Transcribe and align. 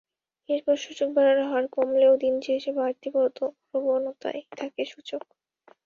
এরপর 0.49 0.75
সূচক 0.77 1.09
বাড়ার 1.15 1.39
হার 1.45 1.65
কমলেও 1.75 2.13
দিন 2.23 2.35
শেষে 2.45 2.71
বাড়তি 2.77 3.07
প্রবণতায় 3.67 4.41
থাকে 4.51 4.81
সূচক। 4.91 5.23